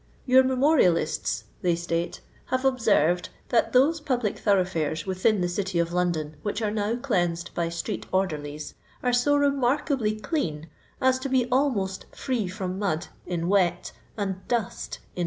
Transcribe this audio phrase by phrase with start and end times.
[0.27, 5.93] "Tour memorialists," they state, "have ob served that those public thoroughfiires within the city of
[5.93, 10.65] London which are now cleansed by street orderlies, are so rtmarkably cUan
[10.99, 15.19] as to be almost free from mud in wH, and dust in.